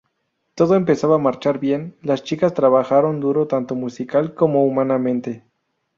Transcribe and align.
Todo 0.55 0.73
empezaba 0.73 1.17
a 1.17 1.19
marchar 1.19 1.59
bien, 1.59 1.95
las 2.01 2.23
chicas 2.23 2.55
trabajaron 2.55 3.19
duro 3.19 3.45
tanto 3.45 3.75
musical 3.75 4.33
como 4.33 4.65
humanamente. 4.65 5.45